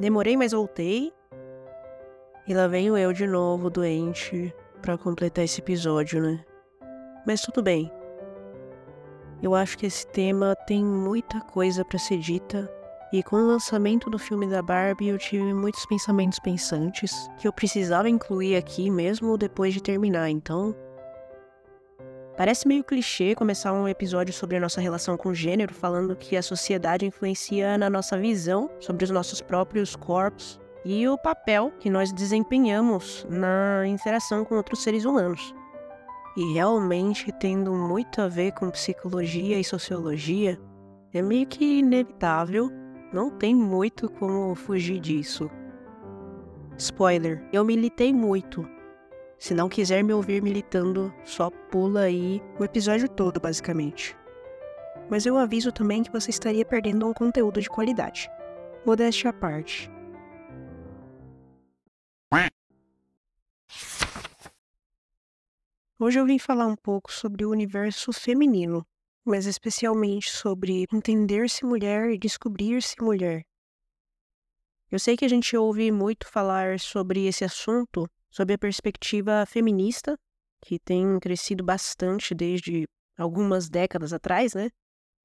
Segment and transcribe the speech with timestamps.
[0.00, 1.12] Demorei, mas voltei.
[2.48, 6.42] E lá venho eu de novo, doente, para completar esse episódio, né?
[7.26, 7.92] Mas tudo bem.
[9.42, 12.66] Eu acho que esse tema tem muita coisa para ser dita.
[13.12, 17.52] E com o lançamento do filme da Barbie, eu tive muitos pensamentos pensantes que eu
[17.52, 20.30] precisava incluir aqui mesmo depois de terminar.
[20.30, 20.74] Então,
[22.40, 26.38] Parece meio clichê começar um episódio sobre a nossa relação com o gênero falando que
[26.38, 31.90] a sociedade influencia na nossa visão sobre os nossos próprios corpos e o papel que
[31.90, 35.54] nós desempenhamos na interação com outros seres humanos.
[36.34, 40.58] E realmente tendo muito a ver com psicologia e sociologia,
[41.12, 42.70] é meio que inevitável,
[43.12, 45.50] não tem muito como fugir disso.
[46.78, 48.66] Spoiler, eu militei muito
[49.40, 54.14] se não quiser me ouvir militando, só pula aí o episódio todo, basicamente.
[55.08, 58.30] Mas eu aviso também que você estaria perdendo um conteúdo de qualidade.
[58.84, 59.90] Modéstia à parte.
[65.98, 68.86] Hoje eu vim falar um pouco sobre o universo feminino,
[69.24, 73.42] mas especialmente sobre entender-se mulher e descobrir-se mulher.
[74.90, 80.16] Eu sei que a gente ouve muito falar sobre esse assunto sob a perspectiva feminista,
[80.62, 84.70] que tem crescido bastante desde algumas décadas atrás, né?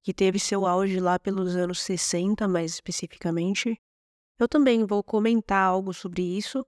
[0.02, 3.76] Que teve seu auge lá pelos anos 60, mais especificamente.
[4.38, 6.64] Eu também vou comentar algo sobre isso,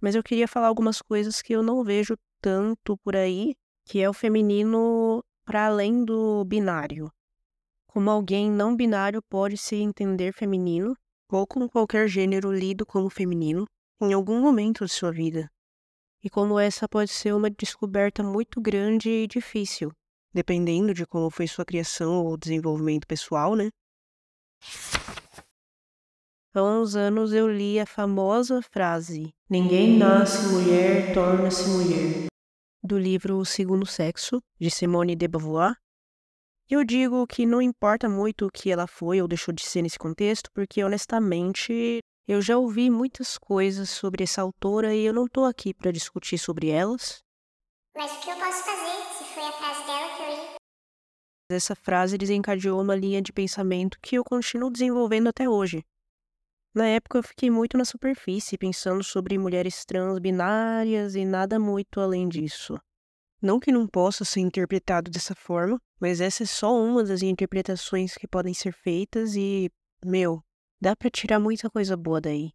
[0.00, 4.08] mas eu queria falar algumas coisas que eu não vejo tanto por aí, que é
[4.08, 7.10] o feminino para além do binário.
[7.86, 10.96] Como alguém não binário pode se entender feminino,
[11.30, 13.66] ou com qualquer gênero lido como feminino,
[14.00, 15.50] em algum momento de sua vida.
[16.22, 19.92] E como essa pode ser uma descoberta muito grande e difícil,
[20.32, 23.70] dependendo de como foi sua criação ou desenvolvimento pessoal, né?
[26.52, 32.26] Há uns anos eu li a famosa frase: Ninguém nasce mulher, torna-se mulher,
[32.82, 35.76] do livro O Segundo Sexo, de Simone de Beauvoir.
[36.68, 39.98] Eu digo que não importa muito o que ela foi ou deixou de ser nesse
[39.98, 42.00] contexto, porque honestamente
[42.30, 46.38] eu já ouvi muitas coisas sobre essa autora e eu não estou aqui para discutir
[46.38, 47.24] sobre elas.
[47.96, 50.54] Mas o que eu posso fazer se foi a frase dela que eu li?
[51.50, 55.82] Essa frase desencadeou uma linha de pensamento que eu continuo desenvolvendo até hoje.
[56.72, 61.98] Na época eu fiquei muito na superfície, pensando sobre mulheres trans binárias e nada muito
[61.98, 62.78] além disso.
[63.42, 68.14] Não que não possa ser interpretado dessa forma, mas essa é só uma das interpretações
[68.14, 69.68] que podem ser feitas e,
[70.04, 70.40] meu,
[70.82, 72.52] Dá para tirar muita coisa boa daí.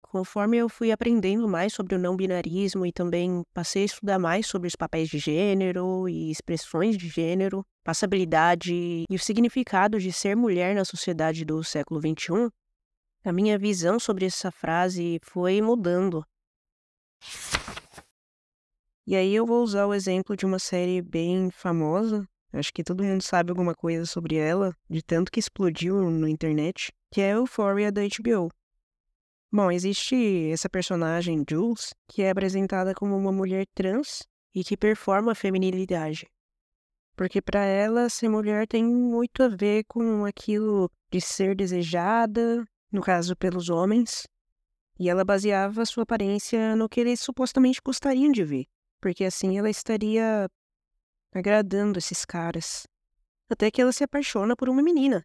[0.00, 4.46] Conforme eu fui aprendendo mais sobre o não binarismo e também passei a estudar mais
[4.46, 10.34] sobre os papéis de gênero e expressões de gênero, passabilidade e o significado de ser
[10.34, 12.48] mulher na sociedade do século XXI,
[13.22, 16.24] a minha visão sobre essa frase foi mudando.
[19.06, 23.04] E aí eu vou usar o exemplo de uma série bem famosa, acho que todo
[23.04, 27.90] mundo sabe alguma coisa sobre ela, de tanto que explodiu na internet, que é Euphoria
[27.90, 28.50] da HBO.
[29.50, 34.22] Bom, existe essa personagem, Jules, que é apresentada como uma mulher trans
[34.54, 36.26] e que performa a feminilidade.
[37.16, 42.62] Porque para ela, ser mulher tem muito a ver com aquilo de ser desejada,
[42.92, 44.26] no caso pelos homens,
[45.00, 48.66] e ela baseava sua aparência no que eles supostamente gostariam de ver,
[49.00, 50.46] porque assim ela estaria
[51.32, 52.86] agradando esses caras.
[53.48, 55.24] Até que ela se apaixona por uma menina,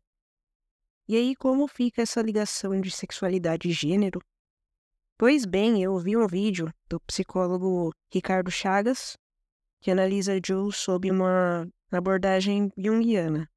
[1.07, 4.21] e aí, como fica essa ligação de sexualidade e gênero?
[5.17, 9.17] Pois bem, eu vi um vídeo do psicólogo Ricardo Chagas,
[9.79, 13.49] que analisa Jules sob uma abordagem junguiana.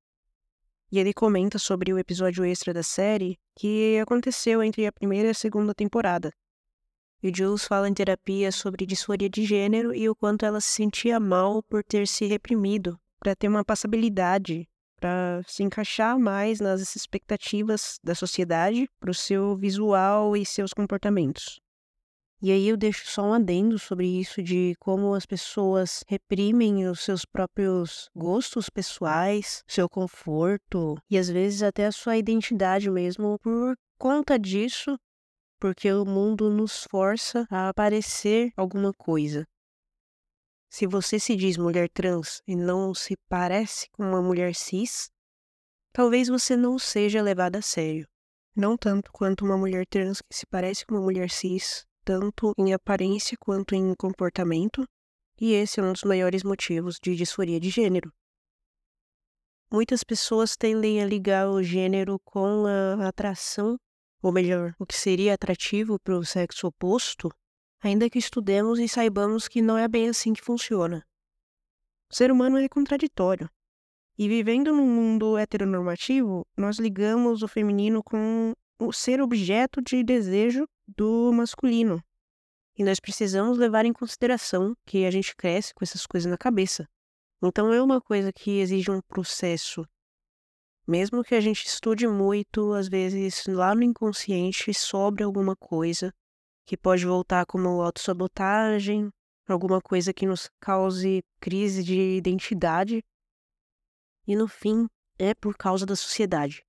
[0.91, 5.31] E ele comenta sobre o episódio extra da série que aconteceu entre a primeira e
[5.31, 6.33] a segunda temporada.
[7.23, 11.19] E Jules fala em terapia sobre disforia de gênero e o quanto ela se sentia
[11.19, 14.69] mal por ter se reprimido para ter uma passabilidade
[15.05, 21.61] para se encaixar mais nas expectativas da sociedade para o seu visual e seus comportamentos.
[22.41, 27.01] E aí eu deixo só um adendo sobre isso de como as pessoas reprimem os
[27.01, 33.77] seus próprios gostos pessoais, seu conforto e às vezes até a sua identidade mesmo por
[33.99, 34.99] conta disso,
[35.61, 39.45] porque o mundo nos força a aparecer alguma coisa.
[40.77, 45.09] Se você se diz mulher trans e não se parece com uma mulher cis,
[45.93, 48.09] talvez você não seja levada a sério.
[48.57, 52.73] Não tanto quanto uma mulher trans que se parece com uma mulher cis, tanto em
[52.73, 54.85] aparência quanto em comportamento,
[55.41, 58.13] e esse é um dos maiores motivos de disforia de gênero.
[59.73, 63.77] Muitas pessoas tendem a ligar o gênero com a atração
[64.21, 67.31] ou melhor, o que seria atrativo para o sexo oposto,
[67.87, 71.07] ainda que estudemos e saibamos que não é bem assim que funciona.
[72.11, 73.49] O ser humano é contraditório.
[74.17, 80.67] E vivendo num mundo heteronormativo, nós ligamos o feminino com o ser objeto de desejo
[80.87, 82.03] do masculino.
[82.77, 86.89] E nós precisamos levar em consideração que a gente cresce com essas coisas na cabeça.
[87.43, 89.87] Então é uma coisa que exige um processo
[90.87, 96.13] mesmo que a gente estude muito, às vezes lá no inconsciente sobra alguma coisa
[96.67, 99.11] que pode voltar como autossabotagem,
[99.47, 103.05] alguma coisa que nos cause crise de identidade.
[104.27, 104.87] E no fim,
[105.19, 106.65] é por causa da sociedade.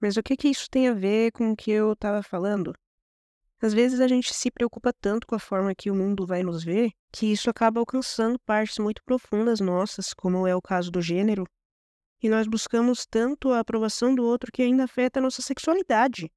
[0.00, 2.74] Mas o que, que isso tem a ver com o que eu estava falando?
[3.62, 6.62] Às vezes a gente se preocupa tanto com a forma que o mundo vai nos
[6.62, 11.46] ver que isso acaba alcançando partes muito profundas nossas, como é o caso do gênero,
[12.20, 16.30] e nós buscamos tanto a aprovação do outro que ainda afeta a nossa sexualidade.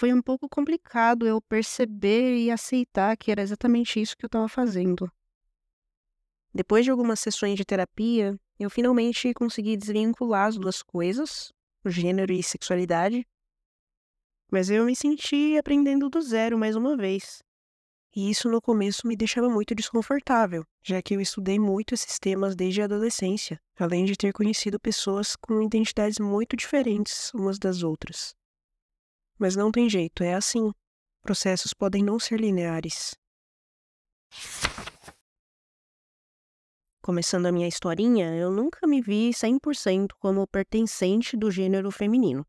[0.00, 4.48] Foi um pouco complicado eu perceber e aceitar que era exatamente isso que eu estava
[4.48, 5.12] fazendo.
[6.54, 11.52] Depois de algumas sessões de terapia, eu finalmente consegui desvincular as duas coisas,
[11.84, 13.26] gênero e sexualidade,
[14.50, 17.42] mas eu me senti aprendendo do zero mais uma vez.
[18.16, 22.56] E isso no começo me deixava muito desconfortável, já que eu estudei muito esses temas
[22.56, 28.39] desde a adolescência, além de ter conhecido pessoas com identidades muito diferentes umas das outras.
[29.40, 30.70] Mas não tem jeito, é assim.
[31.22, 33.16] Processos podem não ser lineares.
[37.02, 42.46] Começando a minha historinha, eu nunca me vi 100% como pertencente do gênero feminino.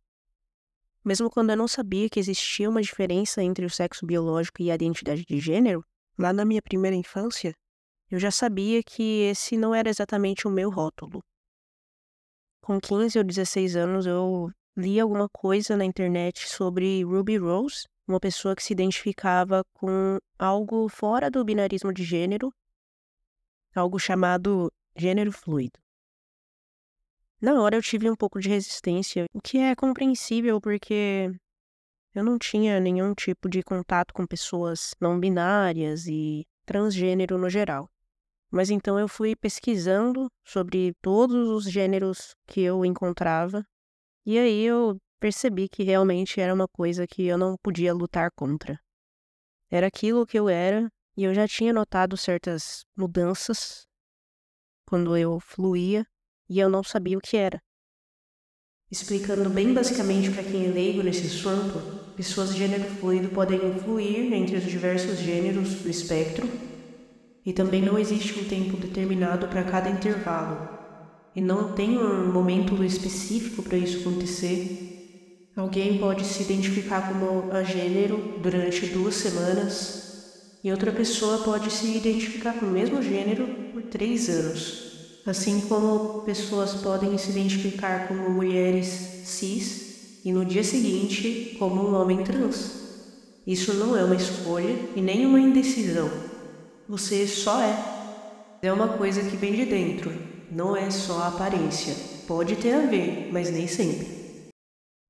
[1.01, 4.75] Mesmo quando eu não sabia que existia uma diferença entre o sexo biológico e a
[4.75, 5.85] identidade de gênero,
[6.19, 7.55] lá na minha primeira infância,
[8.09, 11.23] eu já sabia que esse não era exatamente o meu rótulo.
[12.61, 18.19] Com 15 ou 16 anos, eu li alguma coisa na internet sobre Ruby Rose, uma
[18.19, 22.53] pessoa que se identificava com algo fora do binarismo de gênero,
[23.75, 25.79] algo chamado gênero fluido.
[27.41, 31.31] Na hora eu tive um pouco de resistência, o que é compreensível porque
[32.13, 37.89] eu não tinha nenhum tipo de contato com pessoas não binárias e transgênero no geral.
[38.50, 43.65] Mas então eu fui pesquisando sobre todos os gêneros que eu encontrava,
[44.25, 48.79] e aí eu percebi que realmente era uma coisa que eu não podia lutar contra.
[49.69, 53.85] Era aquilo que eu era, e eu já tinha notado certas mudanças
[54.88, 56.06] quando eu fluía
[56.50, 57.62] e eu não sabia o que era.
[58.89, 61.79] Explicando bem basicamente para quem é leigo nesse assunto,
[62.15, 66.45] pessoas de gênero fluido podem fluir entre os diversos gêneros do espectro
[67.45, 70.81] e também não existe um tempo determinado para cada intervalo
[71.36, 75.50] e não tem um momento específico para isso acontecer.
[75.56, 81.98] Alguém pode se identificar como a gênero durante duas semanas e outra pessoa pode se
[81.98, 84.92] identificar com o mesmo gênero por três anos
[85.25, 91.95] assim como pessoas podem se identificar como mulheres cis e no dia seguinte como um
[91.95, 92.80] homem trans.
[93.45, 96.10] Isso não é uma escolha e nem uma indecisão.
[96.88, 98.01] Você só é.
[98.62, 100.12] É uma coisa que vem de dentro,
[100.51, 101.95] não é só a aparência.
[102.27, 104.07] Pode ter a ver, mas nem sempre.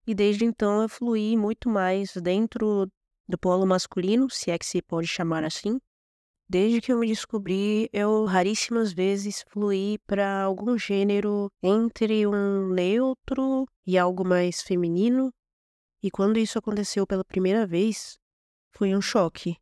[0.07, 2.88] E desde então eu fluí muito mais dentro
[3.27, 5.79] do polo masculino, se é que se pode chamar assim,
[6.51, 13.65] Desde que eu me descobri, eu raríssimas vezes fluí para algum gênero entre um neutro
[13.88, 15.31] e algo mais feminino.
[16.03, 18.17] E quando isso aconteceu pela primeira vez,
[18.75, 19.55] foi um choque.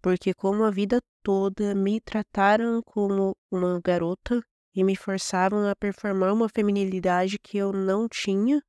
[0.00, 4.40] Porque, como a vida toda me trataram como uma garota
[4.76, 8.62] e me forçavam a performar uma feminilidade que eu não tinha,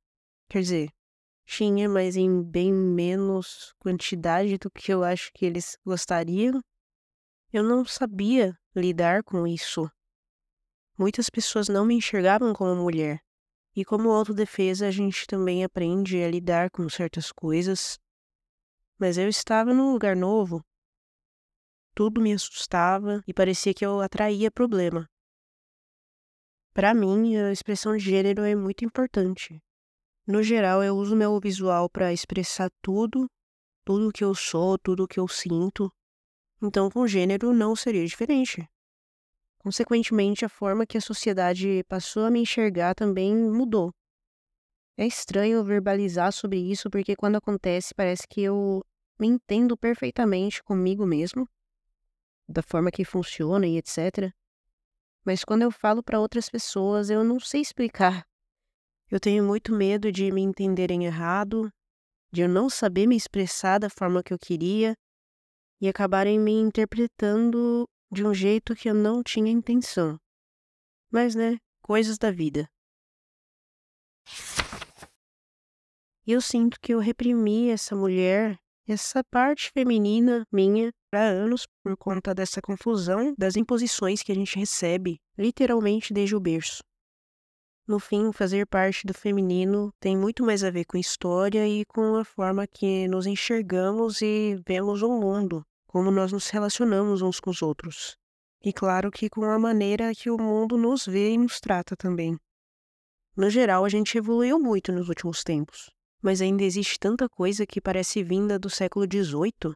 [0.48, 0.90] quer dizer,
[1.44, 6.62] tinha, mas em bem menos quantidade do que eu acho que eles gostariam.
[7.52, 9.90] Eu não sabia lidar com isso.
[10.98, 13.20] Muitas pessoas não me enxergavam como mulher.
[13.76, 17.98] E como autodefesa, a gente também aprende a lidar com certas coisas.
[18.98, 20.64] Mas eu estava num lugar novo.
[21.94, 25.08] Tudo me assustava e parecia que eu atraía problema.
[26.78, 29.60] Para mim, a expressão de gênero é muito importante.
[30.24, 33.28] No geral, eu uso meu visual para expressar tudo,
[33.84, 35.90] tudo o que eu sou, tudo o que eu sinto,
[36.62, 38.64] então, com gênero não seria diferente.
[39.58, 43.92] Consequentemente, a forma que a sociedade passou a me enxergar também mudou.
[44.96, 48.84] É estranho verbalizar sobre isso porque quando acontece parece que eu
[49.18, 51.44] me entendo perfeitamente comigo mesmo,
[52.48, 54.32] da forma que funciona e etc.
[55.24, 58.26] Mas quando eu falo para outras pessoas, eu não sei explicar.
[59.10, 61.70] Eu tenho muito medo de me entenderem errado,
[62.30, 64.94] de eu não saber me expressar da forma que eu queria
[65.80, 70.18] e acabarem me interpretando de um jeito que eu não tinha intenção.
[71.10, 72.68] Mas, né, coisas da vida.
[76.26, 81.96] E eu sinto que eu reprimi essa mulher, essa parte feminina minha, há anos por
[81.96, 86.82] conta dessa confusão das imposições que a gente recebe, literalmente desde o berço.
[87.86, 92.16] No fim, fazer parte do feminino tem muito mais a ver com história e com
[92.16, 97.48] a forma que nos enxergamos e vemos o mundo, como nós nos relacionamos uns com
[97.48, 98.14] os outros.
[98.62, 102.36] E claro que com a maneira que o mundo nos vê e nos trata também.
[103.34, 105.88] No geral, a gente evoluiu muito nos últimos tempos,
[106.20, 109.74] mas ainda existe tanta coisa que parece vinda do século XVIII.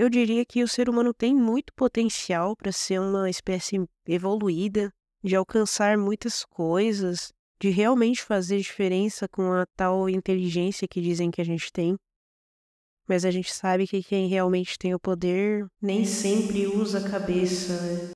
[0.00, 3.76] Eu diria que o ser humano tem muito potencial para ser uma espécie
[4.08, 4.90] evoluída
[5.22, 11.42] de alcançar muitas coisas, de realmente fazer diferença com a tal inteligência que dizem que
[11.42, 11.96] a gente tem.
[13.06, 18.10] Mas a gente sabe que quem realmente tem o poder nem sempre usa a cabeça.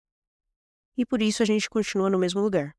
[0.97, 2.75] E por isso a gente continua no mesmo lugar.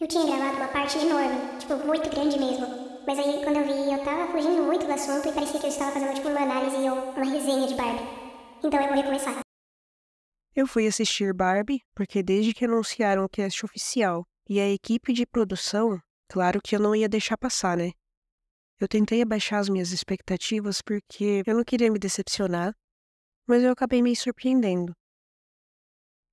[0.00, 2.81] Eu tinha gravado uma parte enorme, tipo, muito grande mesmo.
[3.06, 5.70] Mas aí, quando eu vi, eu tava fugindo muito do assunto e parecia que eu
[5.70, 8.04] estava fazendo, tipo, uma análise ou uma resenha de Barbie.
[8.62, 9.40] Então eu vou recomeçar.
[10.54, 15.26] Eu fui assistir Barbie porque desde que anunciaram o cast oficial e a equipe de
[15.26, 17.90] produção, claro que eu não ia deixar passar, né?
[18.78, 22.74] Eu tentei abaixar as minhas expectativas porque eu não queria me decepcionar,
[23.46, 24.92] mas eu acabei me surpreendendo.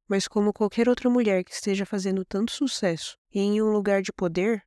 [0.08, 4.12] Mas como qualquer outra mulher que esteja fazendo tanto sucesso e em um lugar de
[4.12, 4.64] poder,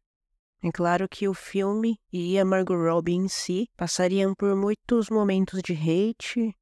[0.62, 5.60] é claro que o filme e a Margot Robbie em si passariam por muitos momentos
[5.60, 6.56] de hate,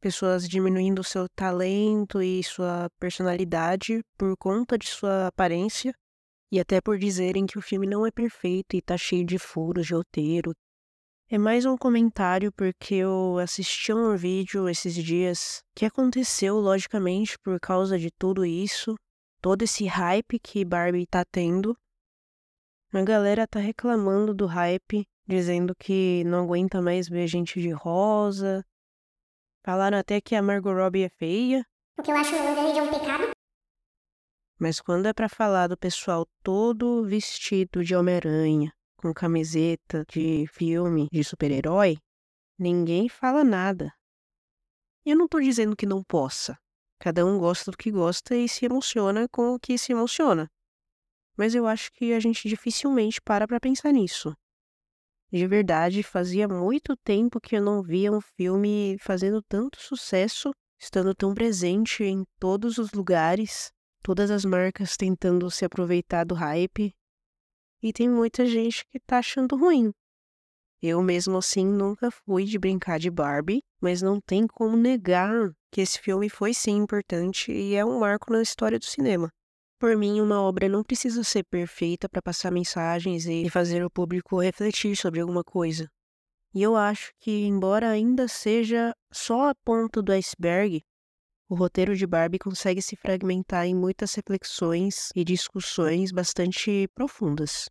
[0.00, 5.94] pessoas diminuindo seu talento e sua personalidade por conta de sua aparência
[6.50, 9.86] e até por dizerem que o filme não é perfeito e tá cheio de furos
[9.86, 10.52] de roteiro.
[11.30, 17.60] É mais um comentário porque eu assisti um vídeo esses dias que aconteceu logicamente por
[17.60, 18.96] causa de tudo isso,
[19.40, 21.76] todo esse hype que Barbie tá tendo.
[22.92, 28.64] A galera tá reclamando do hype, dizendo que não aguenta mais ver gente de rosa,
[29.64, 31.64] Falaram até que a Margot Robbie é feia.
[31.96, 33.30] O que eu acho grande é um pecado.
[34.58, 41.06] Mas quando é para falar do pessoal todo vestido de Homem-Aranha, com camiseta de filme
[41.12, 41.96] de super-herói,
[42.58, 43.92] ninguém fala nada.
[45.06, 46.58] Eu não tô dizendo que não possa.
[46.98, 50.48] Cada um gosta do que gosta e se emociona com o que se emociona.
[51.42, 54.32] Mas eu acho que a gente dificilmente para para pensar nisso.
[55.28, 61.12] De verdade, fazia muito tempo que eu não via um filme fazendo tanto sucesso, estando
[61.12, 63.72] tão presente em todos os lugares,
[64.04, 66.94] todas as marcas tentando se aproveitar do hype.
[67.82, 69.90] E tem muita gente que tá achando ruim.
[70.80, 75.80] Eu mesmo assim nunca fui de brincar de Barbie, mas não tem como negar que
[75.80, 79.28] esse filme foi sim importante e é um marco na história do cinema.
[79.82, 84.40] Por mim, uma obra não precisa ser perfeita para passar mensagens e fazer o público
[84.40, 85.88] refletir sobre alguma coisa.
[86.54, 90.84] E eu acho que, embora ainda seja só a ponta do iceberg,
[91.48, 97.68] o roteiro de Barbie consegue se fragmentar em muitas reflexões e discussões bastante profundas.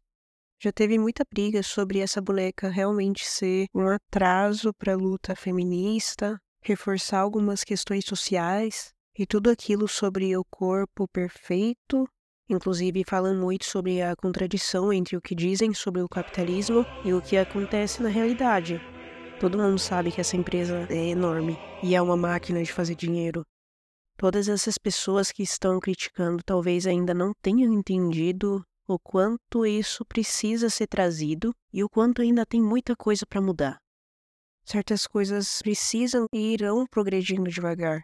[0.62, 6.38] Já teve muita briga sobre essa boneca realmente ser um atraso para a luta feminista,
[6.62, 12.08] reforçar algumas questões sociais, e tudo aquilo sobre o corpo perfeito,
[12.50, 17.22] inclusive falando muito sobre a contradição entre o que dizem sobre o capitalismo e o
[17.22, 18.82] que acontece na realidade.
[19.40, 23.44] Todo mundo sabe que essa empresa é enorme e é uma máquina de fazer dinheiro.
[24.18, 30.70] Todas essas pessoas que estão criticando talvez ainda não tenham entendido o quanto isso precisa
[30.70, 33.78] ser trazido e o quanto ainda tem muita coisa para mudar.
[34.64, 38.04] Certas coisas precisam e irão progredindo devagar.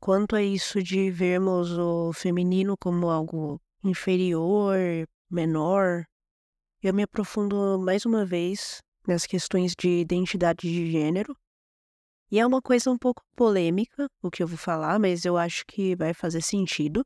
[0.00, 4.76] Quanto a isso de vermos o feminino como algo inferior,
[5.30, 6.04] menor,
[6.82, 11.36] eu me aprofundo mais uma vez nas questões de identidade de gênero.
[12.30, 15.64] E é uma coisa um pouco polêmica o que eu vou falar, mas eu acho
[15.66, 17.04] que vai fazer sentido.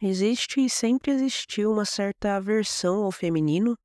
[0.00, 3.76] Existe e sempre existiu uma certa aversão ao feminino,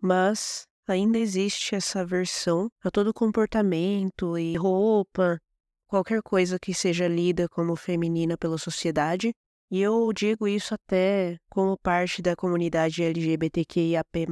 [0.00, 5.38] mas ainda existe essa aversão a todo comportamento e roupa,
[5.86, 9.32] qualquer coisa que seja lida como feminina pela sociedade,
[9.70, 14.26] e eu digo isso até como parte da comunidade LGBTQIAP+,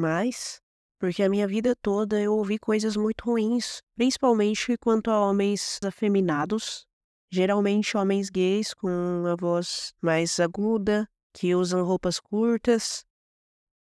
[0.99, 6.87] porque a minha vida toda eu ouvi coisas muito ruins, principalmente quanto a homens afeminados,
[7.31, 13.05] Geralmente homens gays com uma voz mais aguda, que usam roupas curtas.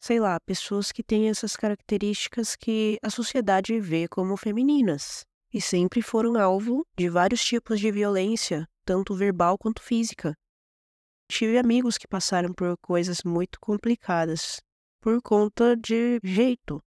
[0.05, 6.03] Sei lá, pessoas que têm essas características que a sociedade vê como femininas e sempre
[6.03, 10.35] foram alvo de vários tipos de violência, tanto verbal quanto física.
[11.31, 14.61] Tive amigos que passaram por coisas muito complicadas
[15.01, 16.83] por conta de jeito.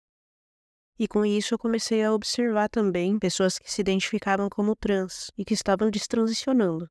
[0.98, 5.46] E com isso eu comecei a observar também pessoas que se identificavam como trans e
[5.46, 6.88] que estavam destransicionando.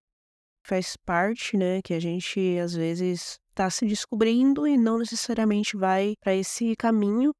[0.65, 6.15] Faz parte, né, que a gente às vezes está se descobrindo e não necessariamente vai
[6.21, 7.33] para esse caminho.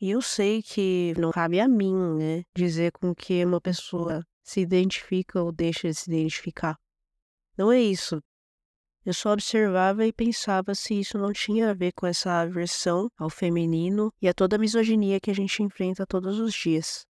[0.00, 4.60] E eu sei que não cabe a mim, né, dizer com que uma pessoa se
[4.60, 6.76] identifica ou deixa de se identificar.
[7.56, 8.20] Não é isso.
[9.04, 13.28] Eu só observava e pensava se isso não tinha a ver com essa aversão ao
[13.28, 17.04] feminino e a toda a misoginia que a gente enfrenta todos os dias.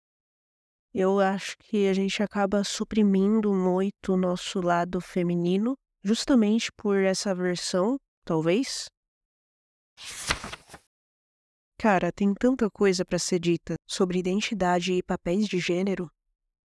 [0.94, 7.30] Eu acho que a gente acaba suprimindo muito o nosso lado feminino, justamente por essa
[7.30, 8.88] aversão, talvez.
[11.78, 16.10] Cara, tem tanta coisa para ser dita sobre identidade e papéis de gênero,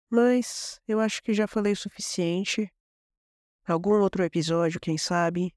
[0.10, 2.70] mas eu acho que já falei o suficiente
[3.74, 5.54] algum outro episódio, quem sabe.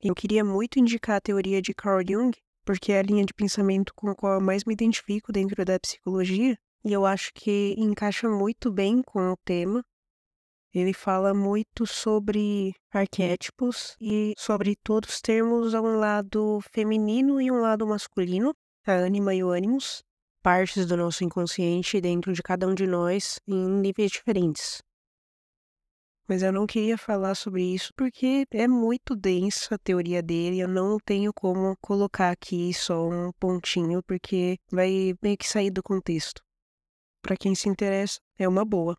[0.00, 3.92] Eu queria muito indicar a teoria de Carl Jung, porque é a linha de pensamento
[3.94, 8.28] com a qual eu mais me identifico dentro da psicologia, e eu acho que encaixa
[8.28, 9.82] muito bem com o tema.
[10.74, 17.86] Ele fala muito sobre arquétipos e sobre todos termos um lado feminino e um lado
[17.86, 18.52] masculino,
[18.86, 20.02] a ânima e o ânimos,
[20.42, 24.82] partes do nosso inconsciente dentro de cada um de nós em níveis diferentes
[26.26, 30.60] mas eu não queria falar sobre isso porque é muito densa a teoria dele.
[30.60, 35.82] Eu não tenho como colocar aqui só um pontinho porque vai meio que sair do
[35.82, 36.42] contexto.
[37.22, 38.96] Para quem se interessa, é uma boa.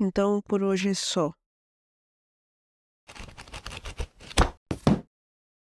[0.00, 1.32] Então, por hoje é só.